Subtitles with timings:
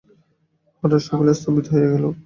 [0.83, 2.03] হঠাৎ সকলেই স্তম্ভিত হইয়া গেল।